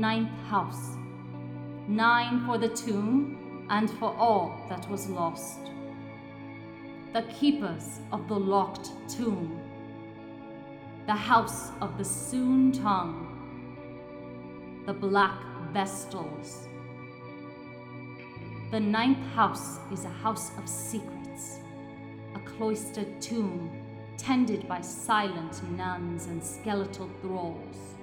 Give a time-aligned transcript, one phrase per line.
[0.00, 0.96] ninth house.
[1.86, 5.58] Nine for the tomb and for all that was lost.
[7.12, 9.60] The keepers of the locked tomb.
[11.06, 13.26] The house of the soon tongue.
[14.86, 15.38] The black
[15.70, 16.66] vestals.
[18.70, 21.58] The ninth house is a house of secrets,
[22.34, 23.70] a cloistered tomb
[24.16, 27.96] tended by silent nuns and skeletal thralls.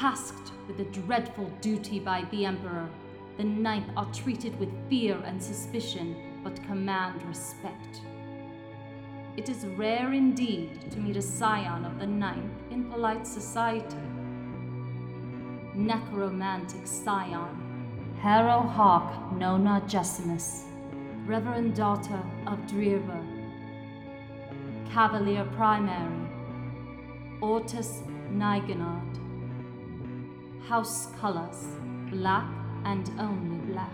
[0.00, 2.88] Tasked with a dreadful duty by the Emperor,
[3.36, 8.00] the ninth are treated with fear and suspicion, but command respect.
[9.36, 13.98] It is rare indeed to meet a scion of the ninth in polite society.
[15.74, 20.62] Necromantic scion Harrow Hawk Nona Jessimus,
[21.26, 23.26] Reverend daughter of Drearburh,
[24.90, 26.26] Cavalier Primary,
[27.42, 28.00] Ortus
[28.32, 28.99] Nigenad.
[30.70, 31.66] House colors,
[32.12, 32.48] black
[32.84, 33.90] and only black.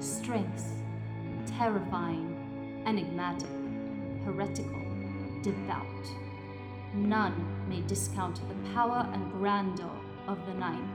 [0.00, 0.72] Strengths,
[1.46, 3.48] terrifying, enigmatic,
[4.24, 4.82] heretical,
[5.42, 5.86] devout.
[6.94, 9.88] None may discount the power and grandeur
[10.26, 10.90] of the ninth.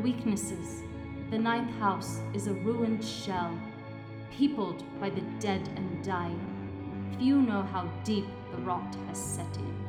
[0.00, 0.80] Weaknesses.
[1.30, 3.54] The ninth house is a ruined shell,
[4.30, 6.40] peopled by the dead and dying.
[7.18, 9.81] Few know how deep the rot has set in.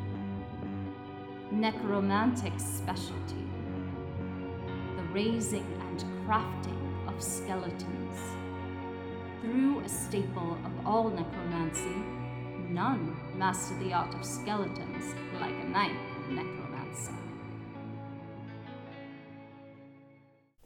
[1.54, 3.46] Necromantic specialty.
[4.98, 8.18] The raising and crafting of skeletons.
[9.40, 12.04] Through a staple of all necromancy,
[12.70, 17.23] none master the art of skeletons like a ninth necromancer.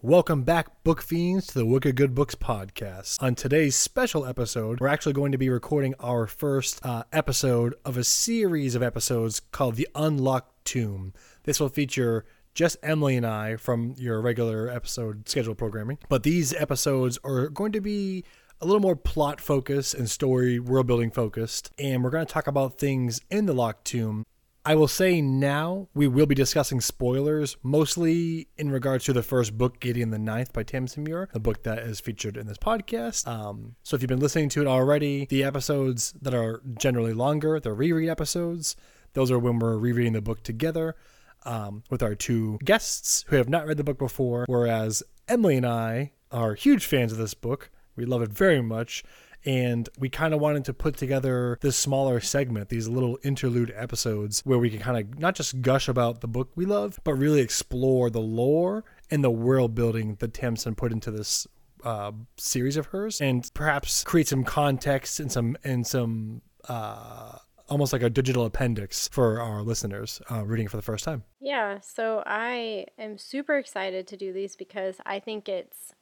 [0.04, 3.20] Welcome back, book fiends, to the Wicked Good Books podcast.
[3.20, 7.98] On today's special episode, we're actually going to be recording our first uh, episode of
[7.98, 11.14] a series of episodes called The Unlocked Tomb.
[11.46, 16.54] This will feature just Emily and I from your regular episode schedule programming, but these
[16.54, 18.24] episodes are going to be
[18.62, 22.46] a little more plot focused and story world building focused, and we're going to talk
[22.46, 24.28] about things in the Locked Tomb
[24.68, 29.58] I will say now we will be discussing spoilers, mostly in regards to the first
[29.58, 33.26] book, Gideon the Ninth by Tamsyn Muir, the book that is featured in this podcast.
[33.26, 37.62] Um, so if you've been listening to it already, the episodes that are generally longer,
[37.62, 38.76] the reread episodes,
[39.14, 40.98] those are when we're rereading the book together
[41.46, 45.66] um, with our two guests who have not read the book before, whereas Emily and
[45.66, 47.72] I are huge fans of this book.
[47.96, 49.06] We love it very much
[49.46, 54.42] and we kind of wanted to put together this smaller segment, these little interlude episodes
[54.46, 57.42] where we can kind of not just gush about the book we love, but really
[57.42, 61.48] explore the lore and the world building that Tamsyn put into this
[61.84, 66.42] uh, series of hers, and perhaps create some context and some and some.
[66.68, 67.38] Uh,
[67.70, 71.24] almost like a digital appendix for our listeners uh, reading for the first time.
[71.42, 75.94] Yeah, so I am super excited to do these because I think it's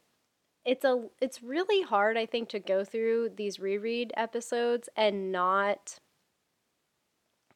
[0.66, 6.00] it's a it's really hard I think to go through these reread episodes and not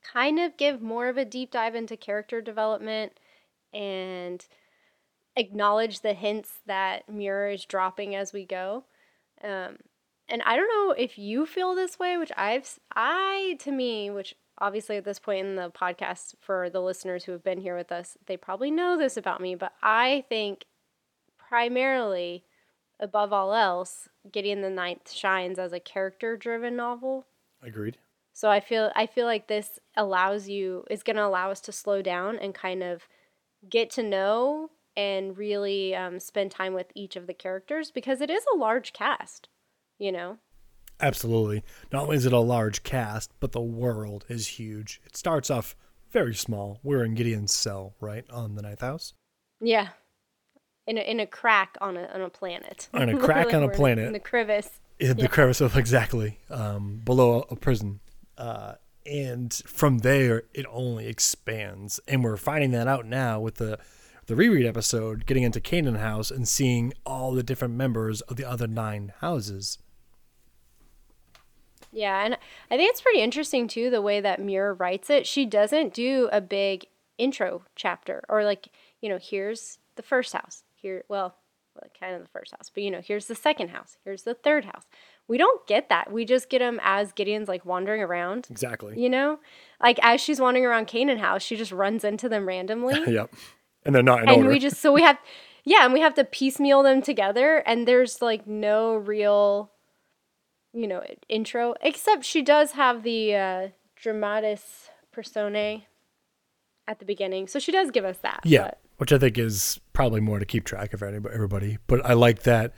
[0.02, 3.14] kind of give more of a deep dive into character development
[3.74, 4.46] and
[5.36, 8.86] acknowledge the hints that Muir is dropping as we go.
[9.44, 9.78] Um,
[10.28, 14.36] and I don't know if you feel this way, which I've I to me, which
[14.60, 17.92] obviously at this point in the podcast for the listeners who have been here with
[17.92, 20.66] us, they probably know this about me, but I think
[21.38, 22.44] primarily
[23.00, 27.26] above all else, Gideon the Ninth shines as a character driven novel.
[27.62, 27.98] Agreed.
[28.34, 31.72] So I feel I feel like this allows you is going to allow us to
[31.72, 33.08] slow down and kind of
[33.70, 38.30] get to know and really um, spend time with each of the characters because it
[38.30, 39.50] is a large cast,
[39.98, 40.38] you know.
[41.02, 41.64] Absolutely.
[41.92, 45.02] Not only is it a large cast, but the world is huge.
[45.06, 45.76] It starts off
[46.12, 46.80] very small.
[46.84, 49.14] We're in Gideon's cell, right, on the ninth house.
[49.62, 49.90] Yeah
[50.90, 52.90] in a, in a crack on a on a planet.
[52.94, 54.08] On a crack like on a planet.
[54.08, 54.82] In the crevice.
[55.00, 55.28] In the yeah.
[55.28, 58.00] crevice of exactly um, below a prison.
[58.38, 58.74] Uh,
[59.06, 63.80] and from there it only expands and we're finding that out now with the
[64.28, 68.46] the reread episode getting into Canaan House and seeing all the different members of the
[68.46, 69.80] other nine houses.
[71.92, 72.38] Yeah, and
[72.70, 75.26] I think it's pretty interesting too the way that Muir writes it.
[75.26, 76.86] She doesn't do a big
[77.18, 78.68] intro chapter or like,
[79.02, 81.36] you know, here's the first house here, well,
[82.00, 84.66] kind of the first house, but you know, here's the second house, here's the third
[84.66, 84.84] house.
[85.28, 86.12] We don't get that.
[86.12, 88.48] We just get them as Gideon's like wandering around.
[88.50, 89.00] Exactly.
[89.00, 89.40] You know,
[89.82, 93.00] like as she's wandering around Canaan house, she just runs into them randomly.
[93.08, 93.32] yep.
[93.86, 94.50] And they're not in and order.
[94.50, 95.18] we just so we have,
[95.64, 99.72] yeah, and we have to piecemeal them together, and there's like no real,
[100.74, 105.88] you know, intro except she does have the uh, dramatis personae
[106.88, 108.42] at the beginning, so she does give us that.
[108.44, 108.72] Yeah.
[109.00, 111.78] Which I think is probably more to keep track of everybody.
[111.88, 112.74] But I like that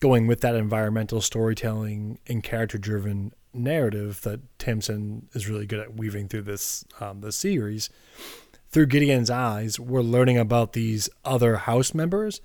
[0.00, 5.96] going with that environmental storytelling and character driven narrative that Tamsyn is really good at
[5.96, 7.90] weaving through this um, the series.
[8.70, 12.40] Through Gideon's eyes, we're learning about these other house members,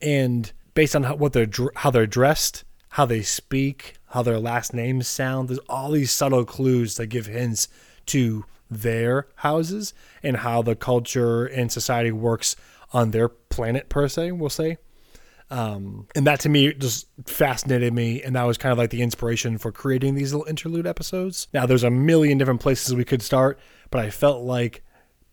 [0.00, 4.72] and based on how, what they're how they're dressed, how they speak, how their last
[4.72, 7.68] names sound, there's all these subtle clues that give hints
[8.06, 12.56] to their houses and how the culture and society works
[12.92, 14.32] on their planet per se.
[14.32, 14.78] We'll say.
[15.50, 19.02] Um, and that to me just fascinated me, and that was kind of like the
[19.02, 21.46] inspiration for creating these little interlude episodes.
[21.52, 23.60] Now, there's a million different places we could start,
[23.90, 24.82] but I felt like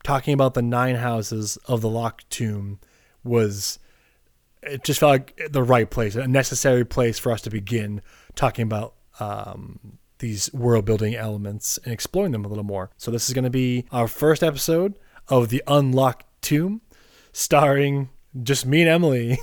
[0.04, 2.80] talking about the nine houses of the locked tomb
[3.24, 3.80] was
[4.62, 8.02] it just felt like the right place, a necessary place for us to begin
[8.36, 12.92] talking about um, these world building elements and exploring them a little more.
[12.98, 16.82] So this is going to be our first episode of the Unlocked Tomb,
[17.34, 18.10] starring
[18.44, 19.40] just me and Emily.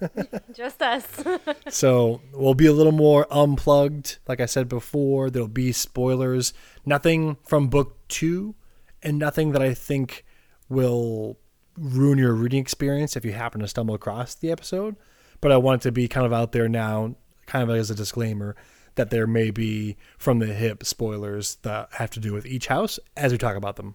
[0.54, 1.06] just us.
[1.68, 4.18] so we'll be a little more unplugged.
[4.26, 6.54] Like I said before, there'll be spoilers.
[6.86, 8.54] Nothing from book two,
[9.02, 10.24] and nothing that I think
[10.68, 11.38] will
[11.76, 14.96] ruin your reading experience if you happen to stumble across the episode.
[15.40, 17.16] But I want it to be kind of out there now,
[17.46, 18.56] kind of as a disclaimer
[18.94, 22.98] that there may be from the hip spoilers that have to do with each house
[23.16, 23.94] as we talk about them.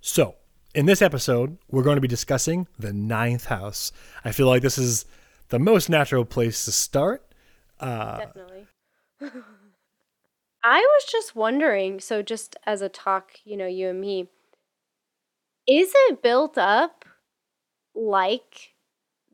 [0.00, 0.36] So,
[0.74, 3.92] in this episode, we're going to be discussing the ninth house.
[4.24, 5.06] I feel like this is
[5.48, 7.24] the most natural place to start.
[7.78, 8.66] Uh, Definitely.
[10.64, 14.28] I was just wondering, so just as a talk, you know, you and me,
[15.66, 17.04] is it built up
[17.94, 18.73] like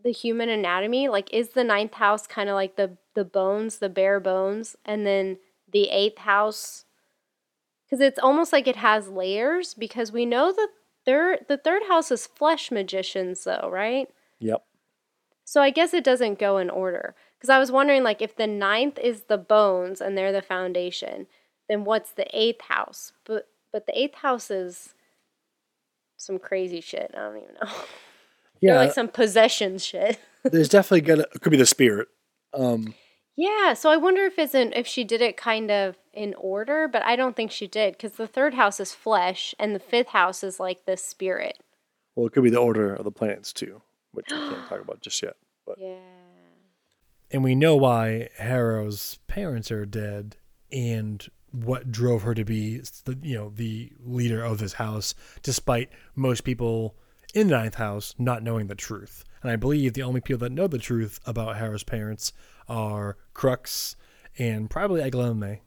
[0.02, 1.08] the human anatomy?
[1.08, 5.06] Like, is the ninth house kind of like the the bones, the bare bones, and
[5.06, 5.38] then
[5.70, 6.84] the eighth house?
[7.84, 9.74] Because it's almost like it has layers.
[9.74, 10.68] Because we know that
[11.04, 14.08] third the third house is flesh magicians though, right?
[14.40, 14.62] Yep.
[15.44, 17.14] So I guess it doesn't go in order.
[17.36, 21.26] Because I was wondering like if the ninth is the bones and they're the foundation,
[21.68, 23.12] then what's the eighth house?
[23.24, 24.94] But but the eighth house is
[26.16, 27.10] some crazy shit.
[27.14, 27.70] I don't even know.
[28.60, 30.18] Yeah, like some possession shit.
[30.44, 32.08] there's definitely gonna It could be the spirit.
[32.52, 32.94] Um,
[33.36, 37.02] yeah, so I wonder if isn't if she did it kind of in order, but
[37.02, 40.42] I don't think she did because the third house is flesh and the fifth house
[40.42, 41.58] is like the spirit.
[42.14, 43.80] Well, it could be the order of the planets too,
[44.12, 45.36] which we can't talk about just yet.
[45.66, 45.94] But yeah,
[47.30, 50.36] and we know why Harrow's parents are dead
[50.72, 55.90] and what drove her to be the you know the leader of this house, despite
[56.14, 56.96] most people
[57.34, 59.24] in the ninth house not knowing the truth.
[59.42, 62.32] And I believe the only people that know the truth about Harrow's parents
[62.68, 63.96] are Crux
[64.38, 65.60] and probably Aiglamene.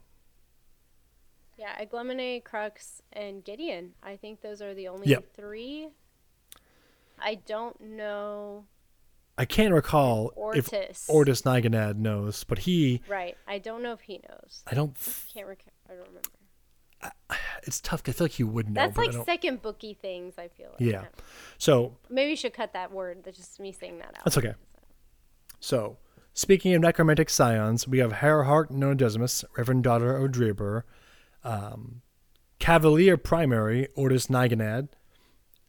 [1.58, 3.94] Yeah, Aiglamene, Crux, and Gideon.
[4.04, 5.34] I think those are the only yep.
[5.36, 5.90] three.
[7.20, 8.66] I don't know.
[9.38, 10.74] I can't recall Ortus.
[10.74, 13.02] if Ortus Nigenad knows, but he.
[13.08, 13.36] Right.
[13.48, 14.64] I don't know if he knows.
[14.68, 14.96] I don't.
[15.34, 16.30] Can't rec- I don't remember.
[17.64, 18.04] it's tough.
[18.08, 18.82] I feel like you would know.
[18.82, 20.34] That's like second booky things.
[20.38, 20.80] I feel like.
[20.80, 21.06] Yeah.
[21.58, 23.24] So maybe you should cut that word.
[23.24, 24.24] That's just me saying that out.
[24.24, 24.54] That's okay.
[25.60, 25.98] So
[26.36, 30.84] Speaking of necromantic scions, we have Harrowhark Nonagesimus, Reverend Daughter of Drearburh,
[31.44, 32.02] um,
[32.58, 34.90] Cavalier Primary, Ortus Nigenad.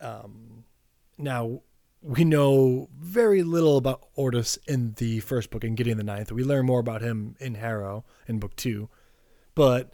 [0.00, 0.64] Um,
[1.18, 1.60] now,
[2.00, 6.32] we know very little about Ortus in the first book in Gideon the Ninth.
[6.32, 8.88] We learn more about him in Harrow in book two.
[9.54, 9.92] But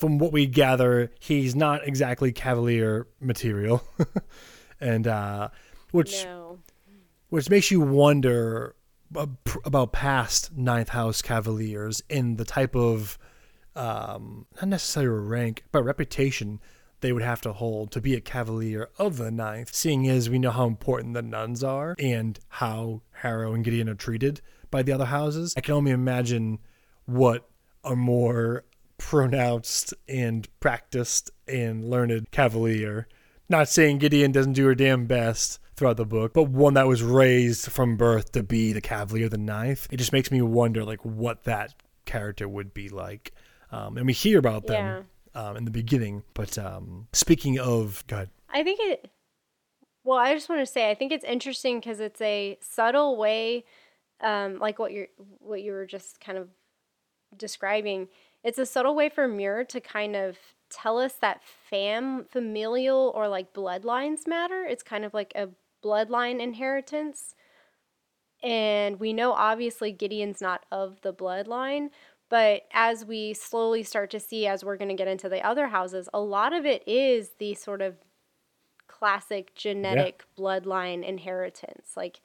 [0.00, 3.86] from what we gather, he's not exactly Cavalier material.
[4.80, 5.50] and uh,
[5.90, 6.58] which no.
[7.28, 8.74] which makes you wonder
[9.64, 13.18] about past ninth house cavaliers in the type of
[13.76, 16.60] um, not necessarily rank but reputation
[17.00, 20.38] they would have to hold to be a cavalier of the ninth seeing as we
[20.38, 24.40] know how important the nuns are and how harrow and gideon are treated
[24.70, 26.58] by the other houses i can only imagine
[27.04, 27.48] what
[27.82, 28.64] a more
[29.00, 33.08] pronounced and practiced and learned cavalier
[33.50, 37.02] not saying gideon doesn't do her damn best throughout the book, but one that was
[37.02, 39.88] raised from birth to be the Cavalier the Ninth.
[39.90, 41.74] It just makes me wonder, like, what that
[42.06, 43.34] character would be like.
[43.72, 45.48] Um, and we hear about them yeah.
[45.48, 46.22] um, in the beginning.
[46.32, 49.10] But um, speaking of, God, I think it.
[50.04, 53.64] Well, I just want to say, I think it's interesting because it's a subtle way,
[54.20, 55.08] um, like what you're,
[55.40, 56.48] what you were just kind of
[57.36, 58.08] describing.
[58.42, 60.38] It's a subtle way for Muir to kind of
[60.70, 64.64] tell us that fam familial or like bloodlines matter.
[64.64, 65.48] It's kind of like a
[65.84, 67.34] bloodline inheritance.
[68.42, 71.90] And we know obviously Gideon's not of the bloodline,
[72.30, 75.68] but as we slowly start to see, as we're going to get into the other
[75.68, 77.96] houses, a lot of it is the sort of
[78.86, 81.90] classic genetic bloodline inheritance.
[81.96, 82.20] Like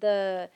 [0.00, 0.48] the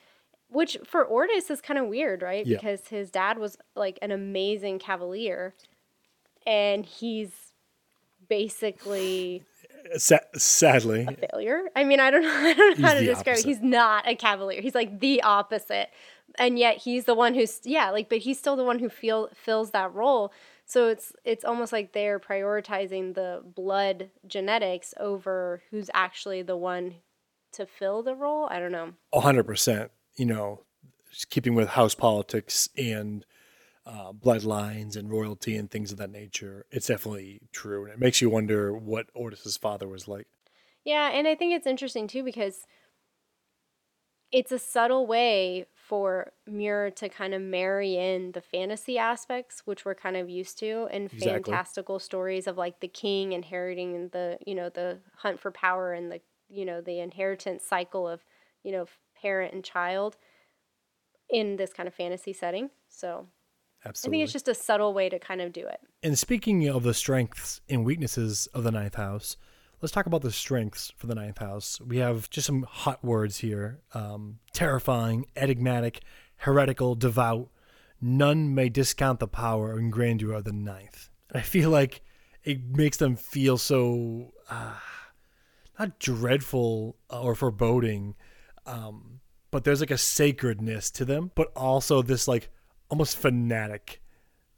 [0.53, 2.45] which for Ortus is kind of weird, right?
[2.45, 2.57] Yeah.
[2.57, 5.53] Because his dad was like an amazing cavalier
[6.45, 7.31] and he's
[8.29, 9.43] basically
[9.97, 11.63] Sa- sadly, a failure.
[11.75, 13.47] I mean, I don't know, I don't know how to describe opposite.
[13.47, 13.49] it.
[13.49, 14.61] He's not a cavalier.
[14.61, 15.89] He's like the opposite.
[16.39, 19.29] And yet he's the one who's yeah, like but he's still the one who feel
[19.33, 20.31] fills that role.
[20.65, 26.95] So it's it's almost like they're prioritizing the blood genetics over who's actually the one
[27.51, 28.47] to fill the role.
[28.49, 28.93] I don't know.
[29.13, 29.91] hundred percent.
[30.15, 30.65] You know,
[31.29, 33.25] keeping with house politics and
[33.85, 36.65] uh, bloodlines and royalty and things of that nature.
[36.71, 40.27] It's definitely true, and it makes you wonder what Ortus's father was like.
[40.83, 42.65] Yeah, and I think it's interesting too because
[44.31, 49.85] it's a subtle way for Muir to kind of marry in the fantasy aspects, which
[49.85, 51.61] we're kind of used to in Exactly.
[51.61, 56.11] fantastical stories of like the king inheriting the, you know, the hunt for power and
[56.11, 58.25] the, you know, the inheritance cycle of,
[58.63, 58.87] you know,
[59.23, 60.17] parent and child
[61.29, 62.69] in this kind of fantasy setting.
[62.89, 63.25] So
[63.85, 65.79] I think it's just a subtle way to kind of do it.
[66.03, 69.37] And speaking of the strengths and weaknesses of the ninth house,
[69.81, 71.81] let's talk about the strengths for the ninth house.
[71.81, 76.01] We have just some hot words here um, terrifying, enigmatic,
[76.37, 77.49] heretical, devout.
[77.99, 81.09] None may discount the power and grandeur of the ninth.
[81.29, 82.01] And I feel like
[82.43, 84.75] it makes them feel so uh,
[85.79, 88.15] not dreadful or foreboding,
[88.65, 89.19] um,
[89.51, 92.49] but there's like a sacredness to them, but also this like
[92.89, 94.01] almost fanatic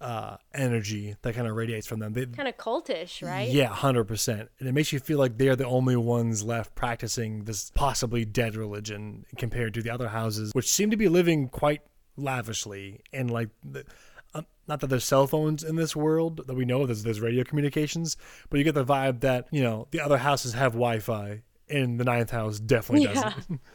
[0.02, 2.14] uh, energy that kind of radiates from them.
[2.14, 3.50] They, Kind of cultish, right?
[3.50, 7.46] yeah, hundred percent, and it makes you feel like they're the only ones left practicing
[7.46, 11.82] this possibly dead religion compared to the other houses, which seem to be living quite
[12.18, 13.50] lavishly and like.
[13.64, 13.86] The,
[14.34, 17.46] uh, not that there's cell phones in this world that we know there's there's radio
[17.46, 18.18] communications,
[18.50, 22.04] but you get the vibe that you know the other houses have Wi-Fi, and the
[22.04, 23.14] ninth house definitely Yeah.
[23.14, 23.62] doesn't.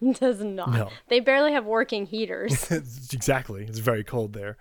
[0.12, 0.72] Does not.
[0.72, 0.88] No.
[1.08, 2.70] They barely have working heaters.
[3.12, 4.56] Exactly, it's very cold there,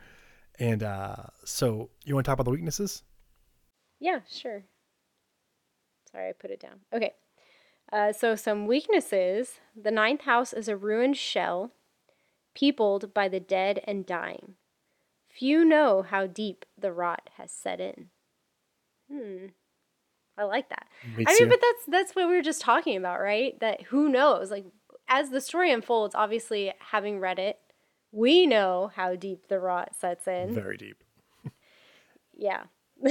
[0.58, 1.16] and uh,
[1.46, 3.04] so you want to talk about the weaknesses?
[4.00, 4.64] Yeah, sure.
[6.12, 6.80] Sorry, I put it down.
[6.94, 7.14] Okay.
[7.92, 11.72] Uh, so, some weaknesses the ninth house is a ruined shell,
[12.54, 14.56] peopled by the dead and dying.
[15.30, 18.10] Few know how deep the rot has set in.
[19.12, 19.48] Hmm.
[20.38, 20.88] I like that.
[21.18, 21.44] Me I too.
[21.44, 23.60] mean, but that's that's what we were just talking about, right?
[23.60, 24.52] That who knows?
[24.52, 24.66] Like
[25.10, 27.60] as the story unfolds, obviously having read it,
[28.12, 30.54] we know how deep the rot sets in.
[30.54, 31.04] Very deep.
[32.38, 32.64] Yeah.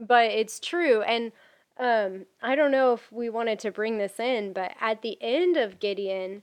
[0.00, 1.02] but it's true.
[1.02, 1.32] And
[1.78, 5.56] um, I don't know if we wanted to bring this in, but at the end
[5.56, 6.42] of Gideon,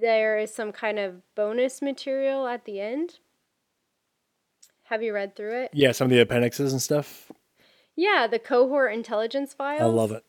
[0.00, 3.18] there is some kind of bonus material at the end.
[4.84, 5.70] Have you read through it?
[5.72, 7.32] Yeah, some of the appendixes and stuff.
[7.96, 9.82] Yeah, the cohort intelligence files.
[9.82, 10.24] I love it.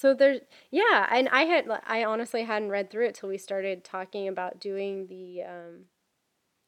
[0.00, 0.40] So there's
[0.70, 4.58] yeah, and I had I honestly hadn't read through it till we started talking about
[4.58, 5.84] doing the um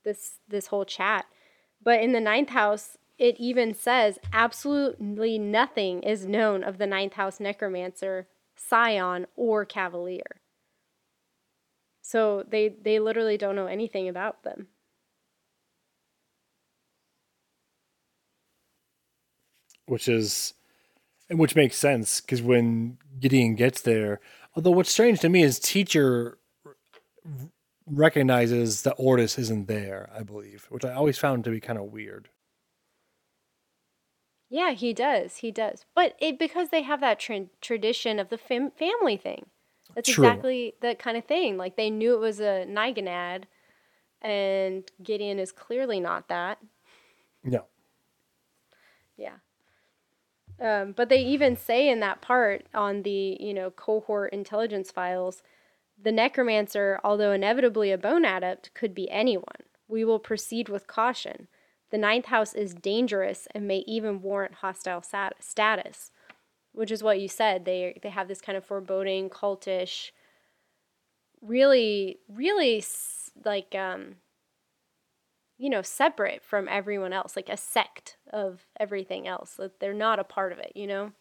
[0.05, 1.25] this this whole chat.
[1.83, 7.15] But in the ninth house, it even says absolutely nothing is known of the ninth
[7.15, 10.43] house necromancer, scion, or cavalier.
[12.03, 14.69] So they they literally don't know anything about them.
[19.87, 20.55] which is
[21.33, 24.21] and which makes sense because when Gideon gets there,
[24.55, 26.37] although what's strange to me is teacher
[26.67, 26.77] r-
[27.87, 30.11] recognizes that Ortus isn't there.
[30.15, 32.29] I believe, which I always found to be kind of weird.
[34.51, 35.37] Yeah, he does.
[35.37, 35.87] He does.
[35.95, 39.47] But it because they have that tra- tradition of the fam- family thing.
[39.95, 40.25] That's True.
[40.27, 41.57] exactly that kind of thing.
[41.57, 43.45] Like they knew it was a Nigenad,
[44.21, 46.59] and Gideon is clearly not that.
[47.43, 47.61] No, Yeah.
[50.63, 55.43] Um, but they even say in that part on the you know cohort intelligence files,
[56.01, 59.65] the necromancer, although inevitably a bone adept, could be anyone.
[59.89, 61.49] We will proceed with caution.
[61.91, 66.11] The ninth house is dangerous and may even warrant hostile sat- status,
[66.73, 67.65] which is what you said.
[67.65, 70.13] They they have this kind of foreboding, cultish,
[71.43, 72.85] really, really
[73.45, 74.17] like um,
[75.63, 79.55] you know, separate from everyone else, like a sect of everything else.
[79.55, 81.13] That they're not a part of it, you know?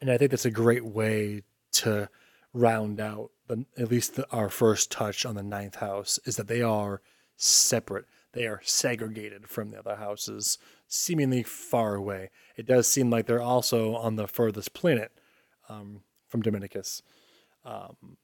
[0.00, 1.42] and I think that's a great way
[1.72, 2.08] to
[2.52, 6.48] round out the, at least the, our first touch on the ninth house is that
[6.48, 7.02] they are
[7.36, 8.06] separate.
[8.32, 12.30] They are segregated from the other houses, seemingly far away.
[12.56, 15.12] It does seem like they're also on the furthest planet
[15.68, 17.02] um, from Dominicus.
[17.64, 18.16] Um,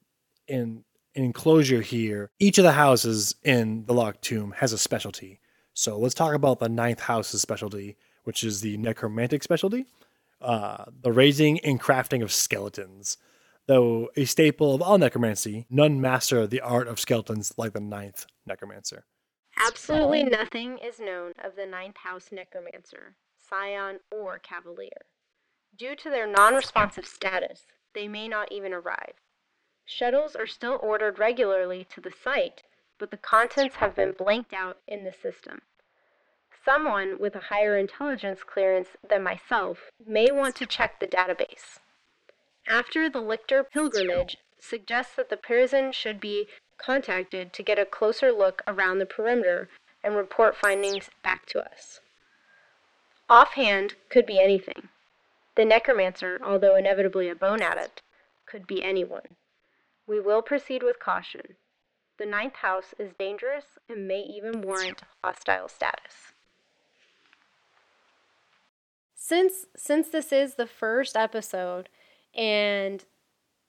[0.47, 0.83] in
[1.13, 5.39] in enclosure here, each of the houses in the locked tomb has a specialty.
[5.77, 9.85] So let's talk about the ninth house's specialty, which is the necromantic specialty,
[10.41, 13.17] uh, the raising and crafting of skeletons.
[13.67, 18.25] Though a staple of all necromancy, none master the art of skeletons like the ninth
[18.47, 19.05] necromancer.
[19.67, 25.05] Absolutely nothing is known of the ninth house necromancer, scion, or cavalier.
[25.77, 29.13] Due to their non responsive status, they may not even arrive.
[29.85, 32.63] Shuttles are still ordered regularly to the site,
[32.99, 35.61] but the contents have been blanked out in the system.
[36.65, 41.79] Someone with a higher intelligence clearance than myself may want to check the database.
[42.67, 48.31] After the Lyctor pilgrimage suggests that the prison should be contacted to get a closer
[48.31, 49.69] look around the perimeter
[50.03, 52.01] and report findings back to us.
[53.29, 54.89] Offhand could be anything.
[55.55, 58.01] The necromancer, although inevitably a bone adept,
[58.45, 59.35] could be anyone.
[60.05, 61.55] We will proceed with caution.
[62.17, 66.33] The ninth house is dangerous and may even warrant hostile status.
[69.15, 71.89] Since since this is the first episode
[72.35, 73.03] and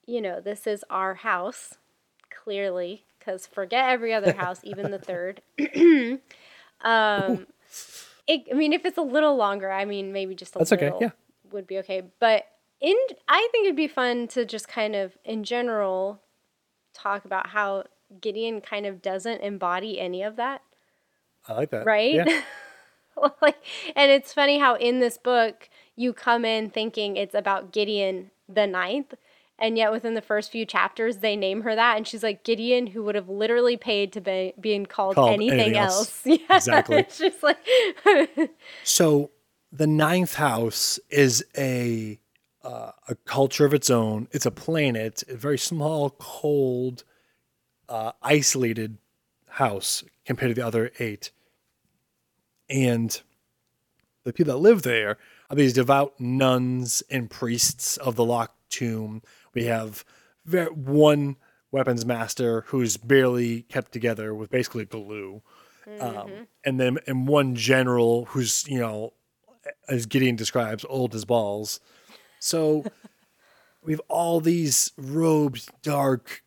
[0.07, 1.75] you know, this is our house,
[2.31, 5.43] clearly, because forget every other house, even the third.
[6.81, 7.47] um,
[8.27, 10.97] it, I mean, if it's a little longer, I mean, maybe just a That's little
[10.97, 11.11] okay, yeah.
[11.53, 12.05] would be okay.
[12.21, 12.47] But
[12.81, 12.97] in,
[13.29, 16.23] I think it'd be fun to just kind of, in general,
[16.95, 17.85] talk about how
[18.21, 20.63] Gideon kind of doesn't embody any of that,
[21.47, 21.87] I like that.
[21.87, 22.15] right?
[22.15, 22.43] Yeah.
[23.43, 23.57] like,
[23.97, 28.67] and it's funny how in this book you come in thinking it's about Gideon the
[28.67, 29.15] ninth,
[29.59, 32.89] and yet within the first few chapters they name her that, and she's like Gideon,
[32.89, 36.25] who would have literally paid to be being called, Called anything, anything else.
[36.27, 36.41] else.
[36.49, 36.97] Yeah, Exactly.
[36.99, 37.59] it's just like
[38.85, 39.31] So
[39.73, 42.19] the ninth house is a
[42.65, 44.29] uh, a culture of its own.
[44.33, 47.05] It's a planet, a very small, cold,
[47.89, 48.99] uh, isolated
[49.49, 51.31] house compared to the other eight.
[52.69, 53.21] And
[54.25, 55.17] the people that live there
[55.51, 59.23] are these devout nuns and priests of the locked tomb.
[59.55, 60.05] We have
[60.45, 61.37] ver one
[61.71, 65.43] weapons master who's barely kept together with basically glue.
[66.01, 69.15] Um, and then and one general who's you know
[69.89, 71.81] as gideon describes old as balls
[72.41, 72.85] so
[73.83, 76.43] we have all these robed dark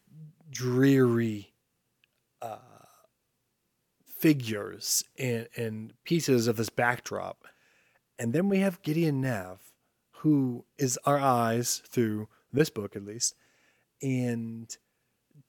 [0.52, 1.54] dreary
[2.42, 2.58] uh,
[4.06, 7.46] figures and, and pieces of this backdrop
[8.20, 9.60] and then we have gideon nav
[10.18, 13.34] who is our eyes through this book at least
[14.02, 14.78] and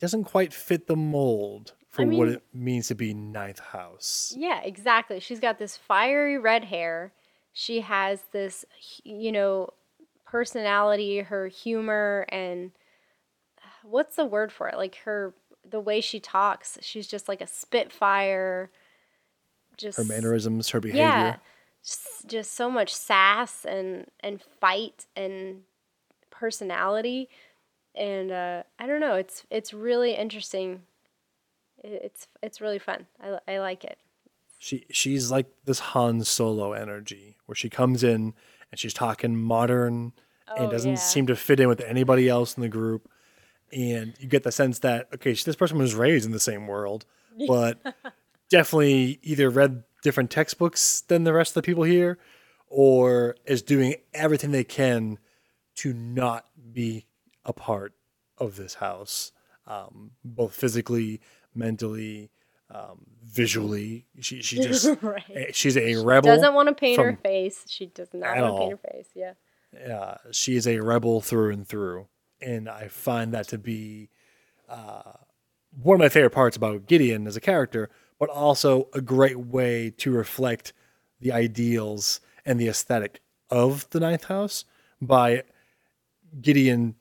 [0.00, 4.62] doesn't quite fit the mold for I what it means to be ninth house Yeah,
[4.62, 5.20] exactly.
[5.20, 7.12] She's got this fiery red hair.
[7.52, 8.64] She has this,
[9.04, 9.74] you know,
[10.24, 12.72] personality, her humor, and
[13.82, 14.76] what's the word for it?
[14.76, 15.34] Like her,
[15.68, 16.78] the way she talks.
[16.82, 18.70] She's just like a spitfire.
[19.76, 21.02] Just her mannerisms, her behavior.
[21.02, 21.36] Yeah,
[21.84, 25.62] just, just so much sass and and fight and
[26.30, 27.28] personality,
[27.94, 29.14] and uh, I don't know.
[29.14, 30.82] It's it's really interesting.
[31.82, 33.06] It's it's really fun.
[33.20, 33.98] I, I like it.
[34.58, 38.34] She she's like this Han Solo energy where she comes in
[38.70, 40.12] and she's talking modern
[40.56, 40.96] and Oh, doesn't yeah.
[40.96, 43.08] seem to fit in with anybody else in the group.
[43.72, 47.06] And you get the sense that okay, this person was raised in the same world,
[47.48, 47.78] but
[48.50, 52.18] definitely either read different textbooks than the rest of the people here,
[52.68, 55.18] or is doing everything they can
[55.76, 57.06] to not be
[57.44, 57.94] a part
[58.38, 59.32] of this house,
[59.66, 61.20] um, both physically,
[61.54, 62.30] mentally,
[62.70, 64.06] um, visually.
[64.20, 65.22] She she just Right.
[65.34, 66.30] eh, she's a rebel.
[66.30, 67.64] She Doesn't want to paint her face.
[67.68, 69.08] She does not want to paint her face.
[69.14, 69.94] Yeah.
[69.96, 72.06] uh, she is a rebel through and through,
[72.42, 74.10] and I find that to be
[74.68, 75.12] uh,
[75.80, 79.90] one of my favorite parts about Gideon as a character, but also a great way
[79.98, 80.72] to reflect
[81.20, 84.64] the ideals and the aesthetic of the Ninth House
[85.00, 85.44] by
[86.40, 86.96] Gideon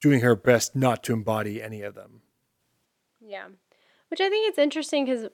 [0.00, 2.22] doing her best not to embody any of them.
[3.20, 3.46] Yeah.
[4.08, 5.28] Which I think it's interesting because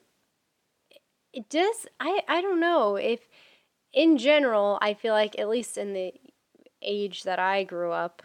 [1.32, 3.20] it does, I, I don't know if
[3.92, 6.12] in general, I feel like at least in the
[6.82, 8.22] age that I grew up,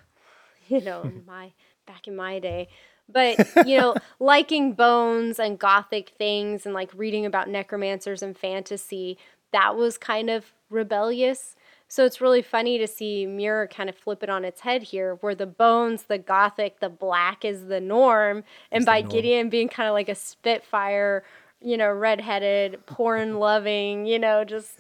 [0.68, 1.52] you know, in my,
[1.86, 2.68] back in my day,
[3.10, 9.18] but you know, liking bones and gothic things and like reading about necromancers and fantasy,
[9.52, 11.56] that was kind of rebellious.
[11.88, 15.16] So it's really funny to see Muir kind of flip it on its head here,
[15.22, 19.12] where the bones, the gothic, the black is the norm, and the by norm.
[19.12, 21.24] Gideon being kind of like a spitfire,
[21.62, 24.80] you know, redheaded, porn loving, you know, just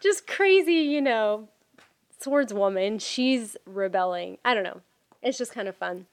[0.00, 1.48] just crazy, you know,
[2.24, 3.00] swordswoman.
[3.00, 4.38] She's rebelling.
[4.44, 4.80] I don't know.
[5.22, 6.06] It's just kind of fun.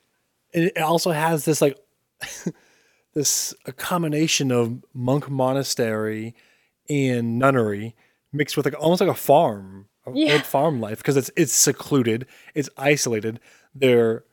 [0.54, 1.78] It also has this like
[3.14, 6.36] this a combination of monk monastery
[6.90, 7.96] and nunnery
[8.32, 10.34] mixed with like almost like a farm Yeah.
[10.34, 13.40] old farm life because it's it's secluded, it's isolated.
[13.74, 14.24] They're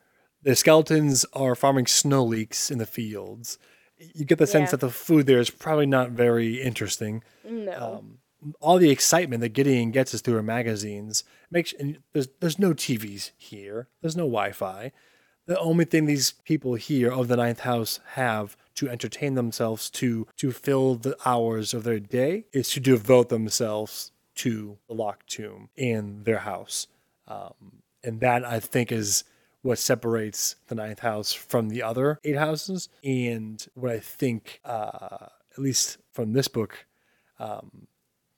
[0.41, 3.57] the skeletons are farming snow leeks in the fields.
[3.97, 4.71] You get the sense Yeah.
[4.71, 7.23] that the food there is probably not very interesting.
[7.47, 7.99] No.
[7.99, 8.17] Um,
[8.59, 11.23] all the excitement that Gideon gets is through her magazines.
[11.51, 11.73] Makes
[12.13, 13.87] there's there's no TVs here.
[14.01, 14.91] There's no Wi-Fi.
[15.45, 20.27] The only thing these people here of the ninth house have to entertain themselves to
[20.37, 25.69] to fill the hours of their day is to devote themselves to the locked tomb
[25.75, 26.87] in their house,
[27.27, 29.25] um, and that I think is
[29.61, 35.27] what separates the ninth house from the other eight houses, and what I think, uh,
[35.51, 36.85] at least from this book,
[37.39, 37.87] um,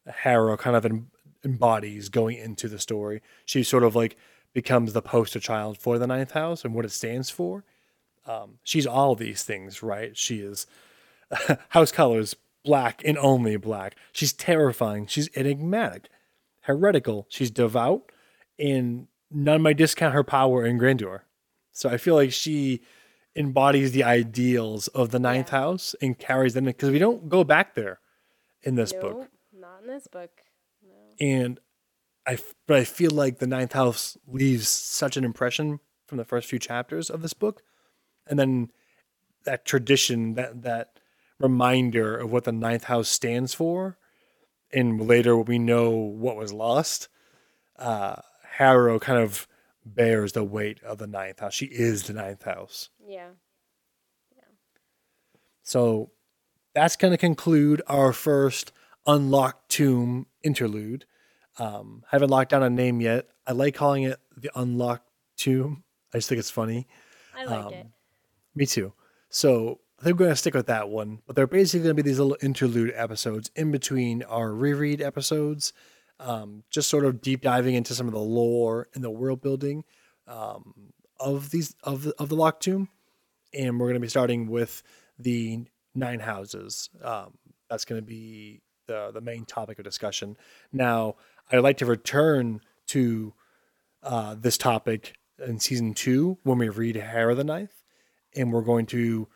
[0.08, 1.10] Harrow kind of em-
[1.44, 3.22] embodies going into the story.
[3.46, 4.18] She sort of like
[4.54, 7.64] becomes the poster child for the ninth house and what it stands for.
[8.26, 10.16] Um, she's all these things, right?
[10.18, 10.66] She is
[11.70, 13.96] house colors, black and only black.
[14.12, 15.06] She's terrifying.
[15.08, 16.10] She's enigmatic,
[16.62, 17.28] heretical.
[17.30, 18.12] She's devout,
[18.58, 21.24] and none might discount her power and grandeur.
[21.72, 22.82] So I feel like she
[23.36, 25.60] embodies the ideals of the ninth Yeah.
[25.60, 28.00] house and carries them because we don't go back there
[28.64, 29.30] in this book
[29.86, 30.32] in this book.
[30.88, 31.26] No.
[31.26, 31.60] and
[32.28, 36.50] I but I feel like the ninth house leaves such an impression from the first
[36.50, 37.62] few chapters of this book,
[38.28, 38.72] and then
[39.46, 41.00] that tradition that that
[41.40, 43.98] reminder of what the ninth house stands for,
[44.72, 47.08] and later we know what was lost.
[47.78, 49.48] Uh, Harrow kind of
[49.86, 51.54] bears the weight of the ninth house.
[51.54, 52.90] She is the ninth house.
[53.06, 53.30] Yeah.
[54.36, 54.44] yeah.
[55.62, 56.12] So
[56.74, 58.72] that's going to conclude our first
[59.08, 61.06] Unlocked Tomb interlude.
[61.58, 63.28] Um, haven't locked down a name yet.
[63.48, 65.84] I like calling it the Unlocked Tomb.
[66.14, 66.88] I just think it's funny.
[67.38, 67.88] I like Um, it.
[68.56, 68.94] Me too.
[69.30, 71.22] So I think we're going to stick with that one.
[71.26, 75.74] But they're basically going to be these little interlude episodes in between our reread episodes,
[76.20, 79.84] um, just sort of deep diving into some of the lore and the world building
[80.28, 82.90] um, of these of the, of the Locked Tomb.
[83.54, 84.84] And we're going to be starting with
[85.18, 86.90] the nine houses.
[87.02, 87.38] Um,
[87.70, 90.38] that's going to be the the main topic of discussion.
[90.72, 91.16] Now,
[91.52, 93.34] I'd like to return to
[94.04, 97.84] uh, this topic in season two when we read Harrow the Ninth,
[98.36, 99.28] and we're going to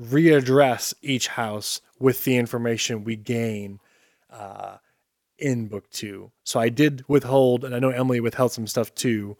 [0.00, 3.80] readdress each house with the information we gain
[4.30, 4.76] uh,
[5.38, 6.30] in book two.
[6.44, 9.36] So I did withhold, and I know Emily withheld some stuff too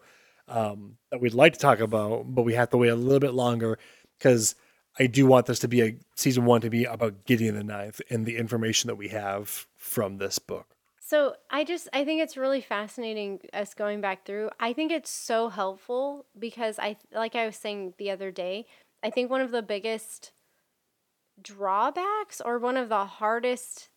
[0.47, 3.33] um, that we'd like to talk about, but we have to wait a little bit
[3.33, 3.77] longer
[4.17, 4.55] because
[4.99, 8.01] I do want this to be a season one to be about Gideon the Ninth
[8.09, 10.67] and the information that we have from this book.
[10.99, 14.49] So I just I think it's really fascinating us going back through.
[14.59, 18.65] I think it's so helpful because I like I was saying the other day,
[19.01, 20.31] I think one of the biggest
[21.41, 23.89] drawbacks or one of the hardest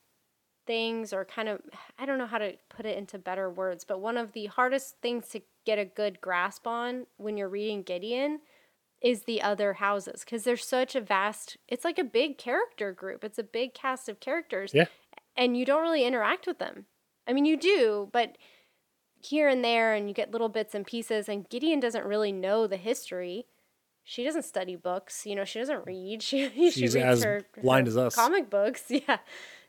[0.67, 1.61] things or kind of
[1.99, 4.97] I don't know how to put it into better words, but one of the hardest
[5.03, 8.41] things to get a good grasp on when you're reading Gideon
[9.03, 13.25] is the other houses because there's such a vast it's like a big character group.
[13.25, 14.87] It's a big cast of characters Yeah.
[15.37, 16.87] and you don't really interact with them.
[17.27, 18.37] I mean, you do, but
[19.23, 21.29] here and there, and you get little bits and pieces.
[21.29, 23.47] And Gideon doesn't really know the history.
[24.03, 25.27] She doesn't study books.
[25.27, 26.23] You know, she doesn't read.
[26.31, 28.15] She, she She's reads as her, blind her as us.
[28.15, 29.19] Comic books, yeah.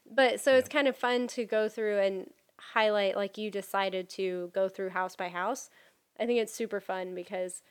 [0.09, 2.31] But so it's kind of fun to go through and
[2.73, 5.69] highlight, like you decided to go through house by house.
[6.19, 7.61] I think it's super fun because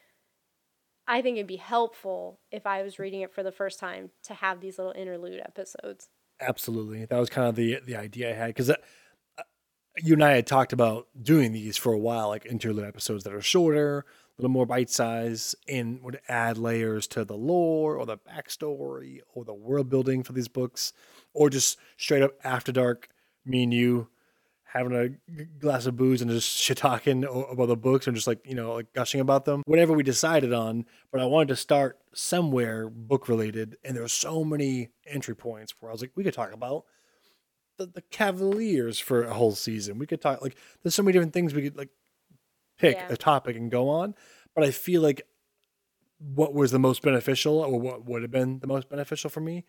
[1.06, 3.00] I think it'd be helpful if I was mm.
[3.00, 6.08] reading it for the first time to have these little interlude episodes.
[6.40, 8.76] Absolutely, that was kind of the the idea I had because uh,
[9.38, 9.42] uh,
[10.02, 13.34] you and I had talked about doing these for a while, like interlude episodes that
[13.34, 14.06] are shorter,
[14.38, 19.20] a little more bite size, and would add layers to the lore or the backstory
[19.34, 20.94] or the world building for these books,
[21.34, 23.08] or just straight up after dark,
[23.44, 24.08] me and you
[24.72, 28.38] having a glass of booze and just shit talking about the books and just like
[28.46, 31.98] you know like gushing about them whatever we decided on but i wanted to start
[32.14, 36.22] somewhere book related and there were so many entry points where i was like we
[36.22, 36.84] could talk about
[37.78, 41.32] the, the cavaliers for a whole season we could talk like there's so many different
[41.32, 41.90] things we could like
[42.78, 43.08] pick Yeah.
[43.10, 44.14] a topic and go on
[44.54, 45.22] but i feel like
[46.18, 49.64] what was the most beneficial or what would have been the most beneficial for me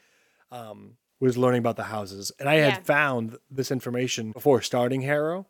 [0.52, 2.32] um, was learning about the houses.
[2.40, 2.80] And I had Yeah.
[2.82, 5.48] found this information before starting Harrow,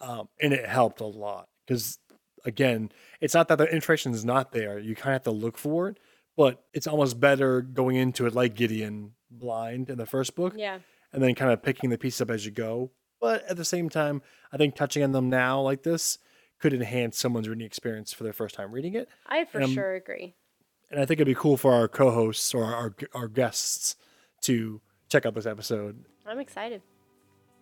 [0.00, 1.98] um, and it helped a lot because,
[2.44, 4.78] again, it's not that the information is not there.
[4.78, 5.98] You kind of have to look for it,
[6.36, 10.80] but it's almost better going into it like Gideon blind in the first book Yeah.
[11.12, 12.90] and then kind of picking the pieces up as you go.
[13.20, 16.18] But at the same time, I think touching on them now like this
[16.58, 19.08] could enhance someone's reading experience for their first time reading it.
[19.26, 20.34] I for sure agree.
[20.90, 23.96] And I think it'd be cool for our co-hosts or our our guests
[24.42, 24.80] to
[25.10, 26.80] check out this episode I'm excited.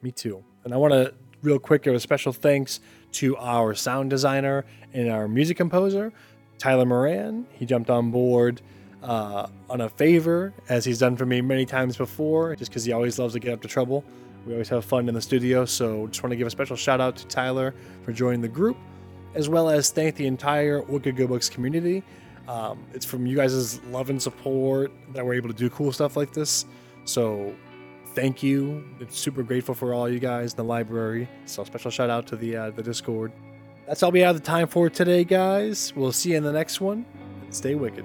[0.02, 0.44] Me too.
[0.64, 2.80] And I want to real quick, give a special thanks
[3.12, 6.12] to our sound designer and our music composer,
[6.58, 7.46] Tyler Moran.
[7.50, 8.60] He jumped on board
[9.02, 12.92] uh, on a favor, as he's done for me many times before, just because he
[12.92, 14.04] always loves to get up to trouble.
[14.46, 17.00] We always have fun in the studio, so just want to give a special shout
[17.00, 18.76] out to Tyler for joining the group,
[19.34, 22.02] as well as thank the entire Wicked Good Books community.
[22.48, 26.16] Um, it's from you guys' love and support that we're able to do cool stuff
[26.16, 26.64] like this.
[27.08, 27.54] So
[28.14, 28.84] thank you.
[29.00, 31.28] It's super grateful for all you guys in the library.
[31.46, 33.32] So special shout out to the uh, the Discord.
[33.86, 35.94] That's all we have the time for today, guys.
[35.96, 37.06] We'll see you in the next one.
[37.50, 38.04] Stay wicked.